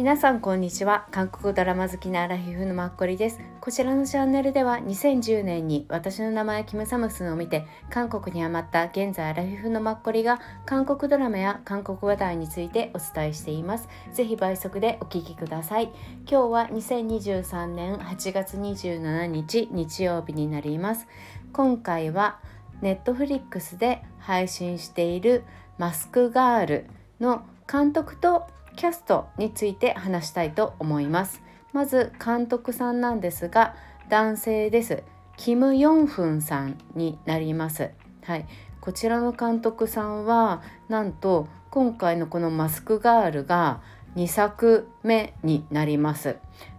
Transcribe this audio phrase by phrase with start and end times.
[0.00, 1.06] 皆さんこんにちは。
[1.10, 3.38] 韓国ドラマ好きなアラヒフのマッコリです。
[3.60, 13.90] こちらのチャンネルでは2010年に私の名前キムサムスンを見て韓国にハマった現在アラヒフのマッコリが韓国ドラマや韓国話題についてお伝えしています。
[14.14, 15.92] ぜひ倍速でお聞きください。
[16.26, 21.06] 今日は2023年8月27日日曜日になります。
[21.52, 22.38] 今回は
[22.80, 25.44] ネットフリックスで配信している
[25.76, 26.86] マスクガール
[27.20, 28.46] の監督と
[28.76, 31.42] キャストについて話したいと思います。
[31.72, 33.74] まず監督さんなんですが
[34.08, 35.02] 男性です。
[35.36, 37.90] キム・ヨンフンさんになります。
[38.22, 38.46] はい。
[38.80, 43.80] こちらの監督さんはなんと今回のこのマスクガールが
[44.16, 46.36] 2作目になります。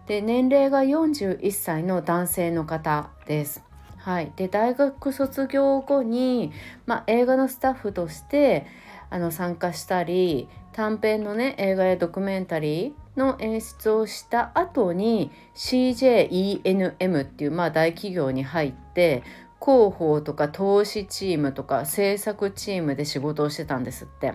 [0.08, 3.64] で年齢が41歳の男性の方です。
[3.98, 6.52] はい、で大学卒業後に、
[6.88, 8.66] まあ、映画のスタッフとして
[9.12, 19.24] あの参加したり短編のね映画やドキュメンタリーの演出をした後に CJENM っていう、まあ、大企業に入って
[19.64, 24.34] 広報とか投資チームとか制作チームで仕事をしてたんですって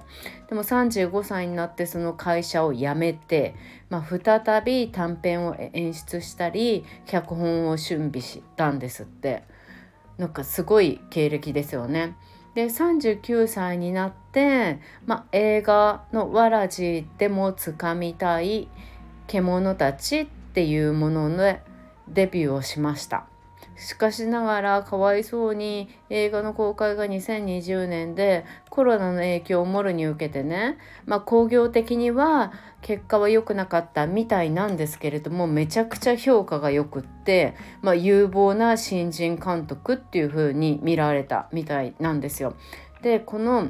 [0.48, 3.56] でも35歳になってその会社を辞めて、
[3.91, 9.43] まあ、再び短編を演出したり脚本を準備したんですって
[10.17, 12.17] なんかすごい経歴ですよね。
[12.57, 18.69] で39歳になって、ま、映画の「わらじ」でもつかみたい
[19.29, 21.61] 「獣たち」っていうもので
[22.09, 23.27] デビューをしました。
[23.77, 28.47] しかしながらかわいそうに映画の公開が2020年で
[28.77, 32.53] コロナの影響をもろに受けてね、まあ、興行的には
[32.83, 42.55] 結果は良くなかったみたいなんですけれどもめちゃくちゃ評価が良くって、まあ、有望な新人監督っていう風に見られたみたいなんですよ。
[43.01, 43.69] でこの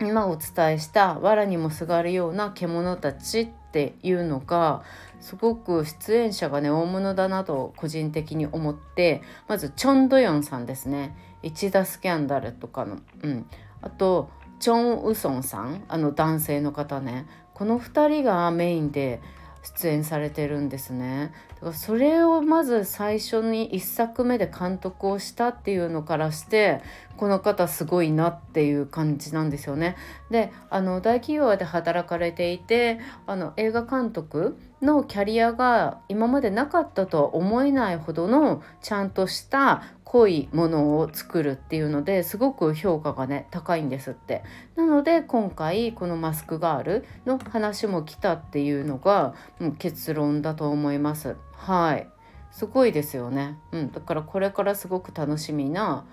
[0.00, 4.84] 今お伝えした「藁にもすがるような獣たち」っていうのが
[5.20, 11.16] すごく出演者がね大物だなと個人的に思ってまずチョン・ドヨンさんですね。
[11.42, 13.46] 一打スキャンダルとかの、うん、
[13.82, 19.20] あとチョン・ウソンさんあの男性の方ねこの2人がメインで
[19.62, 26.80] 出演されてるんですねだからそれをまず最初に1作目で監督をしたっていうのからして
[27.16, 29.96] この方すごいなっていう感じなんですよね。
[30.30, 44.44] であの大企業で働かれていてあの映画監督のキャリアが今までなかったとは思えないほどのちゃんとした濃いものを作るっていうのですごく評価がね高いんですって。
[44.76, 51.36] なので今回このマスクガールの話も来たっていうのが、う、結論だと思います。
[51.52, 52.06] はい。
[52.50, 56.04] すごいですよね、うん、だからこれからすごく楽しみな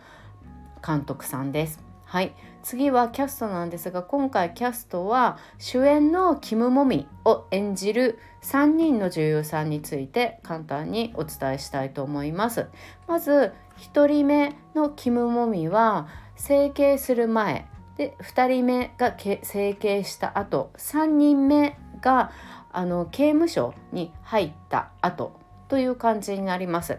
[0.86, 1.84] 監督さんです。
[2.06, 2.34] はい。
[2.64, 12.68] 次はキャストなんですが今回キャストは主演のキム・モミを演じる3人の女優さんについて簡単にお伝えしたいと思います。
[13.08, 17.68] まず1人目のキム・モミは整形する前。
[17.98, 20.72] で2人目が整形した後。
[20.78, 22.32] 3人目が
[22.72, 25.40] あの刑務所に入った後。
[25.70, 26.98] という感じになります。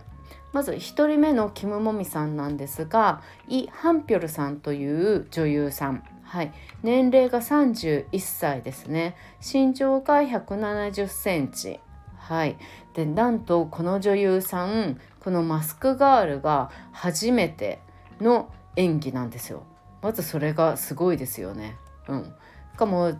[0.52, 6.02] まず1人目のキム・モミさんなんですがイ・ハンピョルさんという女優さん。
[6.22, 6.52] はい、
[6.84, 9.16] 年齢が31歳ですね。
[9.40, 11.80] 身長が170センチ。
[12.20, 12.56] はい。
[12.94, 17.80] でなんとこの女優さんこのマスクガールが初めて
[18.20, 19.64] の演技なんですよ。
[20.02, 21.76] まずそれがすごいですよね。
[22.08, 22.24] うん。
[22.24, 23.12] しかも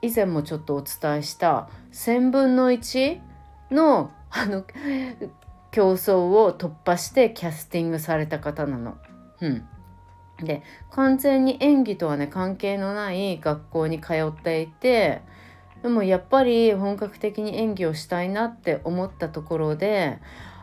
[0.00, 3.20] 以前もちょっとお伝えした1000分の1
[3.70, 4.64] のあの
[5.70, 8.96] 競争を突破してキャスティングされた方なの。
[9.40, 9.66] うん、
[10.38, 15.22] で完全に演技とはね関係のない学校に通っていて
[15.82, 20.18] でもやっぱり本格的に演技をしたいなって思ったところで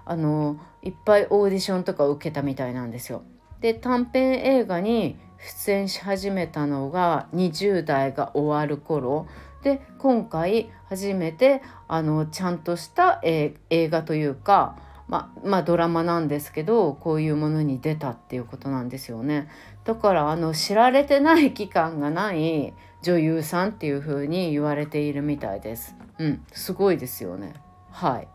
[0.06, 3.24] あのいっぱいオーディションとか受けたみたいなんですよ。
[3.60, 5.18] で短編映画に
[5.66, 9.28] 出演し始めたのが20代が終わる頃
[9.64, 14.78] で今回初めてあのちゃんとした映画というか
[15.08, 19.50] ままあドラマなんですけどこういうものに出たっていうことなんですよね
[19.84, 25.96] だからあの知られてない期間がない女優さんっていう風に言われているみたいです。
[26.18, 27.54] うんすごいですよね。
[27.92, 28.28] はい。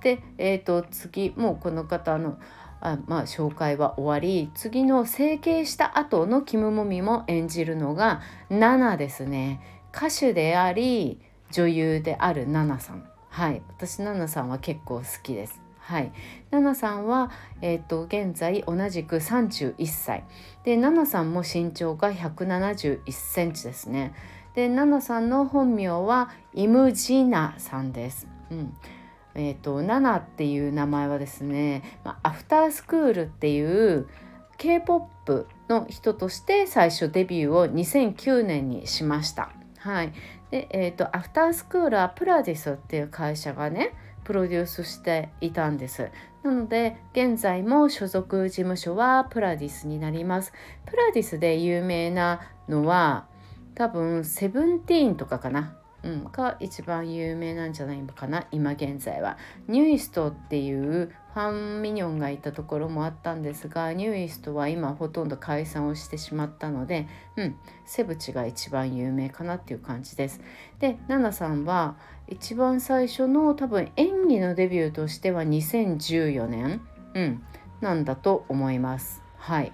[0.00, 2.38] でえーと、次もうこの方の
[2.80, 4.50] あまあ紹介は終わり。
[4.54, 9.60] 次の整形した後のキム・モミも演じるのがナナですね。
[9.92, 13.08] 歌手であり女優であるナナさん。
[13.30, 13.62] はい。
[13.68, 15.67] 私ナナさんは結構好きです。
[15.88, 16.12] はい、
[16.50, 17.30] ナナさんは、
[17.62, 20.22] えーと、現在同じく31歳
[20.62, 24.12] でナナさんも身長が171センチですね。
[24.54, 28.28] でナナさんの本名はイムジナさんです。
[28.50, 28.76] うん
[29.34, 34.08] えーと、ナナっていう名前はですね、まアフタースクールっていう
[34.58, 39.52] K-POP の人として最初デビューを2009年にしました。
[39.78, 40.12] はい、
[40.50, 43.94] で、えーと、アフタースクールはプラディスっていう会社がね
[44.28, 46.10] プロデュースしていたんです。
[46.42, 50.52] なので現在も所属事務所はプラディスになります。
[50.84, 53.26] プラディスで有名なのは
[53.74, 59.38] 多分セブンティーンとかかなうん、が一番有名なんじゃないのかな今現在は。
[59.66, 70.40] ニューイストっていうファンミニョンがいたところもあったんですがニューイストは今ほとんど解散をしてしまったので、うん、セブチが一番有名かなっていう感じです。
[70.78, 71.96] でナナさんは
[72.28, 76.80] 一番最初の多分演技のデビューとしては2014年、
[77.14, 77.42] うん、
[77.80, 79.22] なんだと思います。
[79.38, 79.72] はい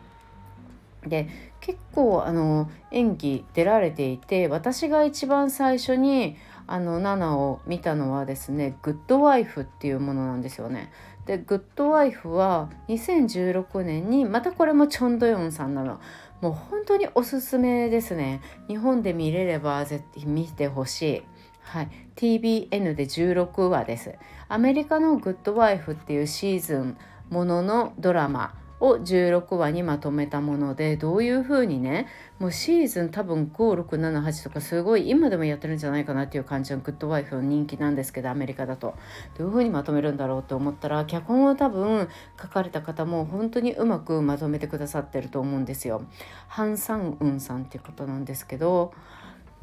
[1.07, 1.29] で
[1.61, 6.37] 結構あの演技出られていて私が一番最初に
[6.67, 10.91] あのナナを見たのはですね「グッドワイフ」っていうものなんですよね。
[11.27, 16.01] でグッドワイフは2016年にまたこれもチョン・ドヨンさんなの。
[16.41, 18.43] もう本当におすすめですね。
[18.69, 21.23] 日本で見れれば絶対見てほしい。
[21.65, 24.15] はい、TBN で16話です。
[24.49, 26.97] アメリカのグッドワイフっていうシーズン
[27.31, 32.07] もののドラマを16話にまとめたものでどういう風にね
[32.39, 38.95] もうシーズン多分5678とかすごい今でもやってるんじゃないかなっていう感じのグッドワイフの人気なんですけどアメリカだと
[39.39, 42.09] どういう風にまとめるんだろうと思ったら脚本を多分
[42.41, 46.03] 書かれた方も本当にうまくまとめてくださってると思うんですよ。
[46.49, 48.93] ハン・サンウンさんっていう方なんですけど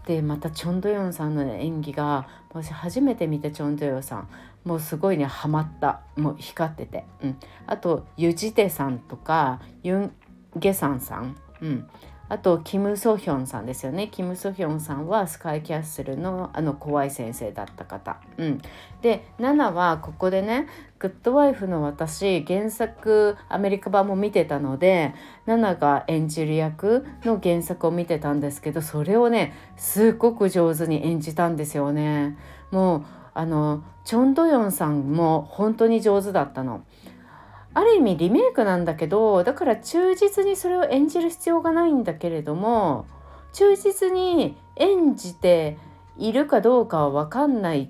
[0.05, 4.29] でまたチョン・ドヨンさんの、演技が私初めて見たチョン・ドヨンさん。
[4.63, 6.01] もうすごいねハマった。
[6.15, 10.11] もう光ってて、うん、あとユジテさんとかユン・
[10.55, 11.89] ゲサンさん、うん、
[12.31, 14.07] あとキム・ソヒョンさんですよね。
[14.07, 18.61] キム・ソヒョンさんはスカイキャッスルのあの怖い先生だった方、うん、
[19.01, 25.13] で7はここでね「グッドワイフ」の私原作アメリカ版も見てたので
[25.45, 32.37] 7が演じる役の原作を見てたんですけどそれをねすっごく上手に演じたんですよね。
[32.71, 36.85] もうあのチョン・ドヨンさんも本当に上手だったの。
[37.73, 43.05] ある意味リメイクなんだけどだから忠実にそれを演じる必要がないんだけれども
[43.53, 45.77] 忠実に演じて
[46.17, 47.89] いるかどうかは分かんない。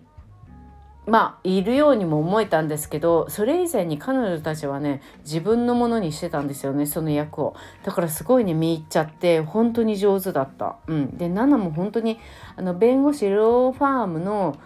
[1.08, 7.56] まあいるようにも思えたんですけどそれ以前に彼女たちはね自分のものにしてたんですよねその役を。
[7.84, 12.20] だからすごいね見入っちゃって本当に上手だった、うん、でナナも本当に
[12.56, 14.58] あの弁護士ローファームの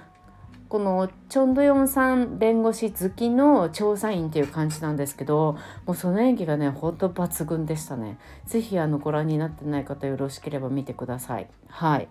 [0.75, 8.17] このチョン・ドヨンさん弁護士好きの調査員っていう感じなんですけどもうその演技がねほんと抜群でしたね。
[8.45, 11.47] 是非あのご覧になってない方よろしければ見てください。
[11.69, 12.09] はい。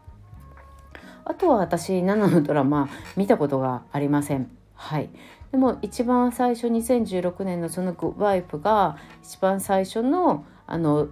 [1.27, 2.89] あとは私7のドラマ
[3.19, 4.51] 見たことがありません。
[4.73, 5.11] はい。
[5.53, 11.09] でも一番最初2016年のそのグワイプが一番最初のあの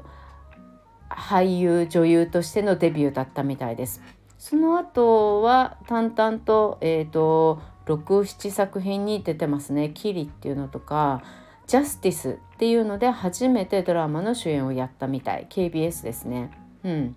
[1.10, 4.00] 俳優女優としてのデビューだったみたいです。
[4.42, 11.22] その後は淡々と,、えーと、67作品に出てますね「キリ」っていうのとか
[11.68, 15.46] 「ジャスティス」っていうので初めてドラマの主演をやったみたい。
[15.48, 16.50] KBS ですね。
[16.82, 17.16] うん、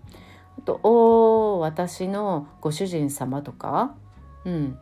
[0.60, 3.96] あと「おお私のご主人様」とか、
[4.46, 4.78] うん、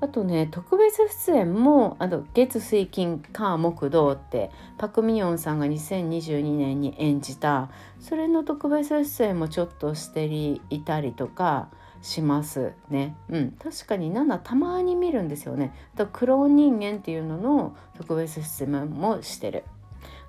[0.00, 11.68] あとね特別出演もあの月水金火木土ってパク・ミヨンさんが2022年に演じたそれの特別出演もちょっとしていたりとか
[12.02, 13.14] しますね。
[13.28, 15.74] うん、確かに7たまに見るんですよね。
[15.94, 19.64] あとクローン人間っていうのの特別出演もしてる。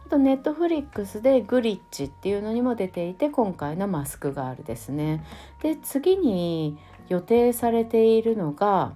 [0.06, 5.24] あとネットフリックスでグリッチっていうのにも出ていて今回のマスクガールですね。
[5.62, 8.92] で次に予定されているのが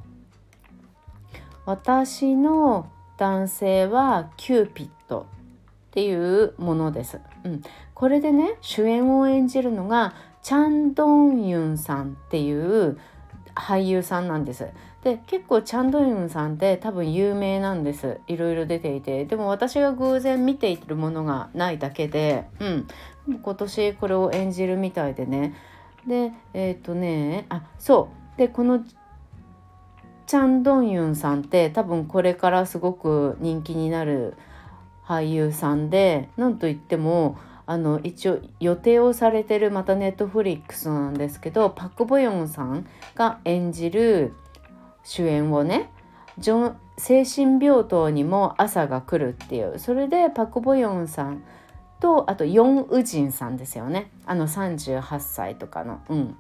[1.66, 5.26] 私の男性はキューピッドっ
[5.92, 7.20] ていうものです。
[7.44, 7.62] うん、
[7.94, 13.00] これでね主演を演じるのがチャン・ドンユンさんっていう
[13.56, 14.68] 俳優さんなんです。
[15.04, 18.20] で結構チャン・ドンユンさんって多分有名なんです。
[18.28, 19.26] いろいろ出ていて。
[19.26, 22.88] でも私が偶然見ているものがないだけで、うん、
[23.42, 25.56] 今年これを演じるみたいでね。
[26.06, 28.38] でえっ、ー、とねあそう。
[28.38, 28.84] でこの
[30.28, 34.36] チャン・ドンユンさんって多分これからすごく人気になる
[35.06, 44.34] 俳優さんでなんといってもあの一応予定をされてるまたネットフリックスなんですけどパク・ボヨンさんが演じる
[45.04, 45.92] 主演をね
[46.98, 51.44] 精神病棟にも朝が来るっていうそれでパク・ボヨンさん
[52.00, 54.12] とあとヨン・ウジンさんですよね。
[54.26, 56.02] あの38歳とかの。
[56.10, 56.38] うん。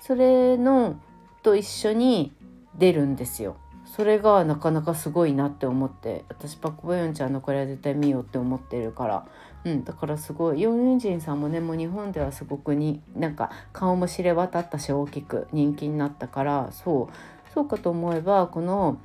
[0.00, 0.96] それの
[1.42, 2.32] と一緒に
[2.80, 3.56] 出るんですよ。
[3.84, 6.24] それがなかなかすごいなって思って。
[6.28, 9.26] 私パク・ボヨンちゃんのこれは絶対見ようって思ってるから、
[9.64, 10.60] うん、だからすごい。
[10.60, 16.68] ヨン・ユンジンさんもねもう日本ではすごくになんか顔も知れ渡ったし大きく人気になったから。
[16.72, 17.52] そう。
[17.52, 18.98] そうかと思えばこの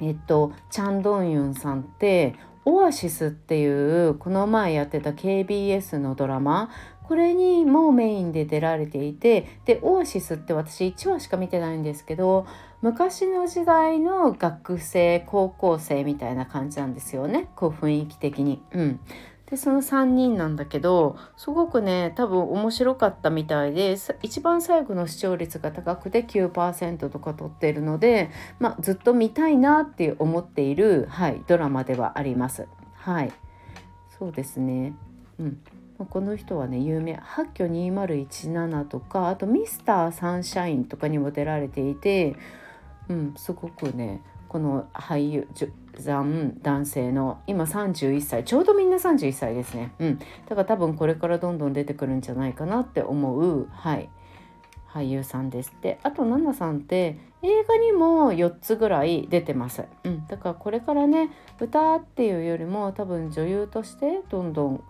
[0.00, 6.70] えっとチャン・ドンユンさんってオアシスっていうこの前やってた KBS のドラマ。
[7.02, 9.60] これにもメインで出られていて。
[9.64, 12.46] でオアシスって私1話しか見てないんですけど
[12.80, 17.48] 昔の時代の学生高校生みたいな感じなんですよね。
[17.56, 18.62] こう雰囲気的に。
[18.72, 19.00] うん、
[19.46, 28.30] でその3人なんだけどすごくね多分面白かったみたいで一番最後の視聴率が高くて9%とか取っているので、
[28.60, 32.68] まあ、ずっと見たいなって思っている、はい、ドラマではあります。
[32.94, 33.32] はい。
[34.18, 34.94] そうですね、
[35.38, 35.58] うん。
[36.10, 42.36] この人はね有名「八挙2017」とかあと「ミスターサンシャイン」とかにも出られていて、
[43.08, 45.48] うん、すごくねこの俳優
[45.98, 54.08] 残男性の今31歳ちょうどみんな31歳ですね、うん、だから多分これからどんどん出てくるんじゃないかなって思う、はい、
[54.88, 64.84] 俳優さんですであとナナさんって映画にも4つぐらい出てます、うん、だからこれからね歌っていうよりも多分女優としてどんどん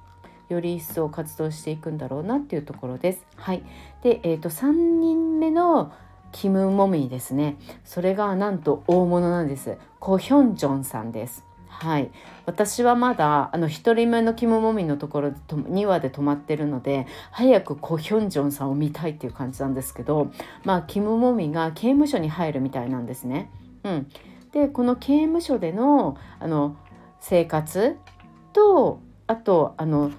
[0.48, 3.26] より一層活動していくんだろうなっていうところです。
[3.36, 3.62] はい、
[4.02, 5.92] で、えーと、3人目の
[6.32, 7.56] キム・モミですね。
[7.84, 9.76] それがなんと大物なんです。
[9.98, 11.44] コ・ヒョンジョンさんです。
[11.68, 12.10] はい。
[12.44, 20.32] 私はまだあの1人目のキム・モミのところで2話で止まってるので早くコ・ヒョンジョンさんを見たいっていう感じなんですけど
[20.64, 23.50] まあキム・モミが刑務所に入るみたいなんですね。
[23.84, 24.06] うん、
[24.52, 26.76] でこの刑務所でのあの
[27.20, 27.96] 生活
[28.52, 30.10] とあとあの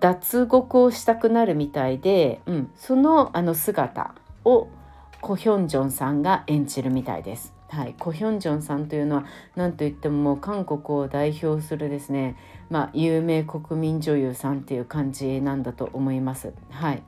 [0.00, 4.68] 脱獄をしたくなるみたいで、うん、そのあの姿を
[5.20, 7.52] コ・ヒョンジョンさんが演じるみたいです。
[7.68, 12.36] はい、コ・ヒョンジョンさんというのは何といってももう韓国を代表するですね、
[12.70, 16.52] まあ、有名国民女優さんっていう感じなんだと思います。
[16.70, 17.02] はい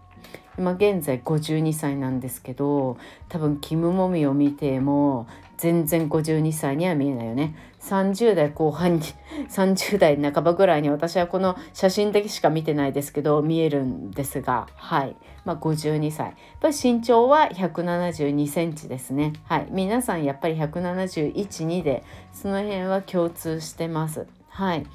[0.58, 2.98] 今現在52歳なんですけど
[3.30, 5.26] 多分キム・モミを見ても
[5.56, 9.02] 全然52歳には見えないよね30代後半に
[9.48, 15.16] 30代半ばぐらいに私はこの写真だけしか見てないですけど見えるんですがはい。
[15.44, 19.32] まあ52歳やっぱり身長は172センチですね。
[19.44, 19.68] はい。
[19.70, 24.26] 皆さんやっぱり1712でその辺は共通してます。
[24.48, 24.86] はい。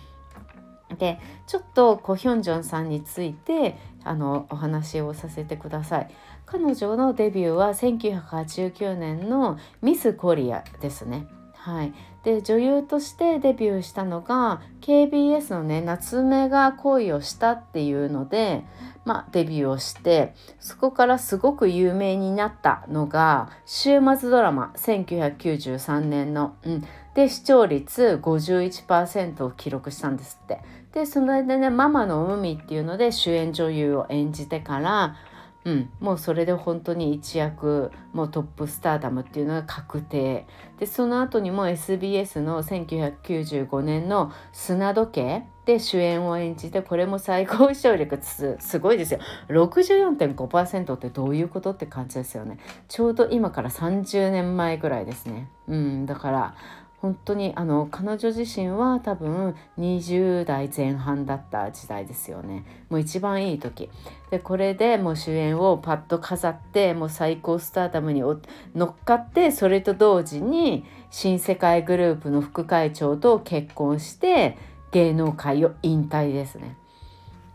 [0.99, 6.09] でちょっとコヒョンジョンさんについてあのお話をさせてください。
[6.45, 11.27] 彼女のデビューは1989年のミスコリアですね。
[11.55, 11.93] はい、
[12.25, 18.65] で女優としてデビューしたのが KBS のね夏目が恋をしたっていうので、
[19.05, 30.61] まあ、デビューをしてそこからすごく有名になったのが週末ドラマ1993年の、うん、で視聴率51%を記録したんですって。
[30.93, 35.17] でそれでね「ママの海」っていうので主演女優を演じてから
[35.65, 40.45] うん、もうそれで本当に一躍もうトップスターダムっていうのが確定。
[40.79, 49.19] でその後にも SBS の1995年の「砂時計」で主演を演じてこれも最高視聴率すごいですよ。
[49.49, 52.59] 64.5%ってどういうことって感じですよね。
[52.87, 55.49] ちょうど今から30年前ぐらいですね。
[55.67, 56.55] うんだから
[57.01, 63.89] 本当にあの彼女自身は多分20代前半だった時代ですよねもう一番いい時
[64.31, 74.57] でこれでもう主演をパッと飾ってもう最高スターダムに乗っかってそれと同時に新世界グループの副会長と結婚して
[74.91, 76.77] 芸能界を引退ですね。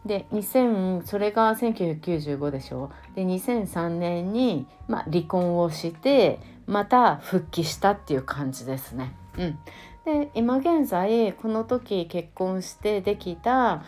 [0.04, 2.90] で2000それが1995でしょ？
[3.14, 9.14] で2003年に、まあ、離婚をしてまた復帰したっていう感じですね。
[9.36, 9.58] うん、
[10.04, 13.82] で今現在この時結婚してできた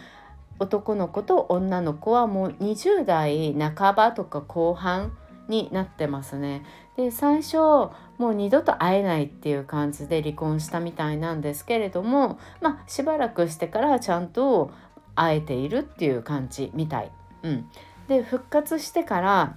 [0.59, 5.17] 男の子と女の子はもう20代半ばとか後半
[5.49, 6.63] になってますね。
[6.97, 14.71] で最初もう二度と会えないっていう感じで離婚したみたいなんですけれどもまあしばらくしてからちゃんと
[15.15, 17.11] 会えているっていう感じみたい。
[17.43, 17.69] うん、
[18.09, 19.57] で復活してから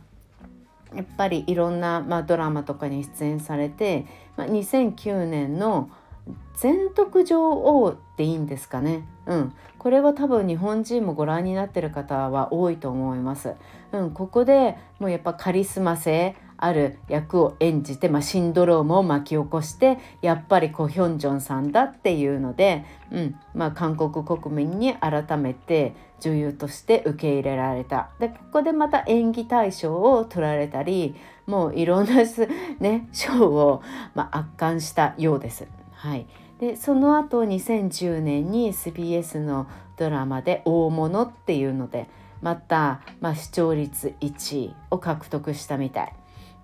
[0.96, 4.06] やっぱりいろんな、まあ、ドラマとかに出演されて、
[4.38, 5.90] まあ、2009年の
[6.58, 13.54] 「全徳女王」っていいんですかね、うん、これは多分日本人もご覧になってる方は多いと思います。
[13.92, 32.16] うん、ここでもうやっぱカリスマ性ある役を演じて、まあ、シンドロームを巻き起こしてやっぱりコ・ヒョンジョンさんだっていうので、うんまあ、韓国国民に改めて女優として受け入れられたでここでまた演技大賞を取られたりもういろんな、
[32.80, 33.82] ね、賞を、
[34.14, 35.68] まあ、圧巻したようです。
[35.94, 36.26] はい
[36.60, 42.08] でその後2010年に SBS のドラマで「大物」っていうので
[42.42, 46.14] また、まあ、視聴率1位を獲得したみたい。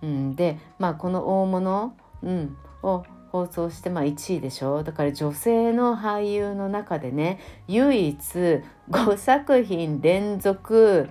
[0.02, 4.84] うん、で、まあ、この大物、うん、を放送して、まあ、1位でしょ。
[4.84, 8.18] だから女性の俳優の中でね唯一
[8.90, 11.10] 5作品連続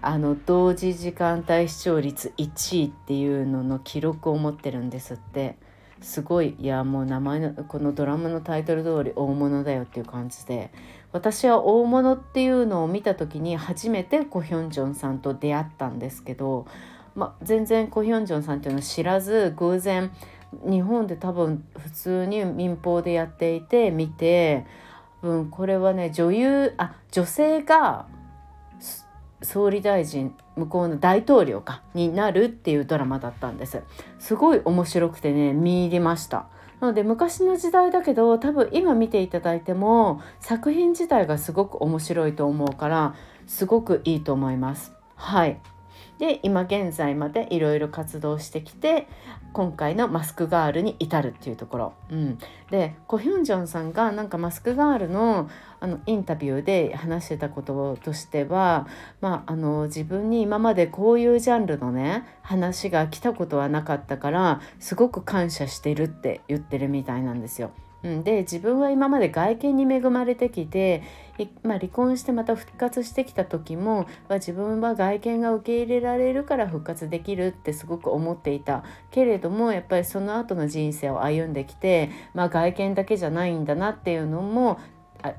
[0.00, 5.56] あの同時時間帯視聴率1位っていうのの記録を持ってるんですって。
[6.00, 10.72] すごいいやもう名前のこのドラマのタイトル通り大物だよっていう感じで。
[11.12, 16.66] 私は大物っていうのを見た時に初めてコ・ヒョンジョンさんと出会ったんですけど、
[17.14, 20.10] ま、全然コ・ヒョンジョンさんっていうのを知らず偶然
[20.64, 24.66] 日本で多分普通に民放でやっていて見て、
[25.22, 28.06] うん、これはね女優あ女性が
[29.42, 33.82] 総理大臣向こうの大統領かになるっていうドラマだったんです。
[34.18, 36.46] すごい面白くてね見入りました。
[36.80, 43.14] なので昔の時代だけど多分今見ていただいても作品自体がすごく面白いと思うから
[43.46, 44.92] すごくいいと思います。
[45.14, 45.60] はい。
[46.22, 49.08] で今現在までいろいろ活動してきて
[49.52, 52.38] 今回のマスクガールに至るっていうところ、うん、
[52.70, 55.50] でコ・ヒョンジョンさんがなんかマスクガールの
[55.80, 58.86] あのインタビューで話してたこととしては、
[59.20, 67.72] まあ、あの自分に今までこういうジャンルのね話が来たことはなかったからすごく感謝してるって言ってるみたいなんですよ。
[68.02, 71.02] うん、で自分は今まで外見に恵まれてきて、
[71.62, 78.84] まあ、離婚してまた復活してきた時も、まあ、自分は外見が受け入れられるから復活できるってすごく思っていた。
[79.10, 84.80] けれどもやっぱりその後の人生を歩んできて、まあ、外見だけじゃないんだなっていうのも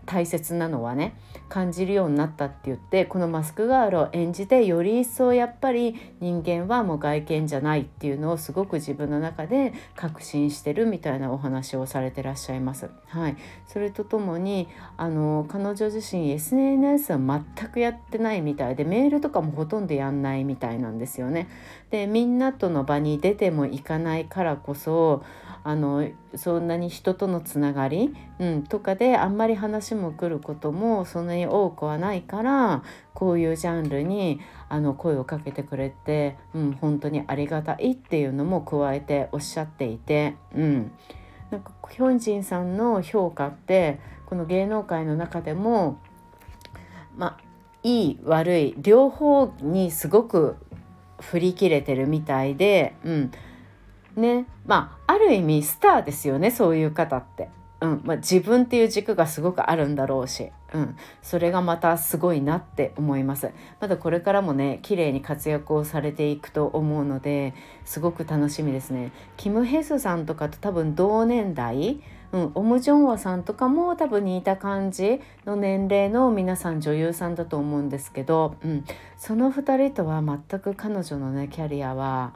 [0.06, 1.16] 大切なのはね
[1.50, 12.90] 感じるようになったって言ってこのマスクガールを演じてより一層やっぱり人間はもう外見じゃないっていうのをすごく自分の中で確信してるみたいなお話をされてらっしゃいます。
[13.08, 14.68] はい、それとともに
[14.98, 21.50] あの彼女自身 SNS は全くやってないみたいでメールとかもほとんどやんないみたいなんですよね。
[21.92, 25.24] でみんなとの場に出てもいかないからこそ
[25.66, 40.92] あのそんなに人とのつながり、うん、とかであんまり話も来ることもそんなに多くはないからこういうジャンルにあの声をかけてくれて、うん、本当にありがたいっていうのも加えておっしゃっていて、うん、
[41.50, 46.00] なんかヒョンジンさんの評価ってこの芸能界の中でも
[47.16, 47.44] まあ
[47.84, 50.58] いい悪い両方にすごく
[51.22, 53.32] 振り切れてるみたいで、うん、
[54.16, 54.46] ね。
[54.66, 57.50] まあある意味スターですよねそういう方って。
[57.82, 58.02] うん。
[58.06, 63.52] まあ、自分っていう軸がすごくあるんだろうし、うん、それがまたすごいなって思います。
[63.82, 67.54] まだこれからもね綺麗に活躍をされていくと思うので
[67.86, 69.12] すごく楽しみですね。
[69.38, 72.02] キム・ヘスさんとかと多分同年代
[72.34, 78.86] うん、オム・ジョンワさんとかも多分似た感じの年齢の皆さん女優さんだと思うんですけど、うん、
[79.18, 82.34] その2人とは全く彼女のねキャリアは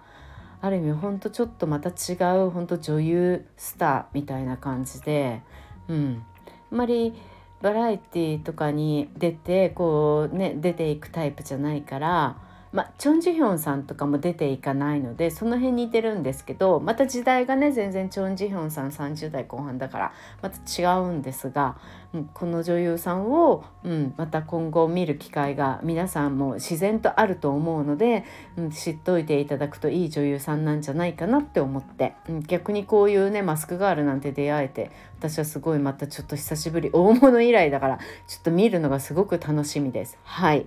[0.61, 5.41] ある意味ほんとちょっとまた違うほんと女優スターみたいな感じで、
[5.87, 6.23] うん、
[6.71, 7.13] あんまり
[7.61, 12.37] バラエティとかに出てこうね出ていくタイプじゃないから
[12.71, 21.77] まあ、チョン・ジヒョンさんとかも出ていかないのでその辺似てるんですけどまた時代がね全然チョン・ジヒョンさん30代後半だからまた違うんですが、
[22.13, 28.25] うん、この女優さんを、うん、また今後見る機会が皆さんも自然とあると思うので、
[28.57, 40.17] うん、知っておいていただくといい女優さんなんじゃないかなって思って、うん、逆にこういうねマスクガールなんて出会えて私はすごいまたちょっと久しぶり大物以来だからちょっと見るのがすごく楽しみです。
[40.23, 40.65] はい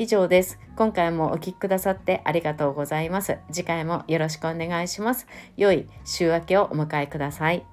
[0.00, 0.58] 以上です。
[0.76, 3.36] 今回もお聴きくださってありがとうございます。
[3.52, 5.26] 次回もよろしくお願いします。
[5.58, 7.66] 良い週明けをお迎えください。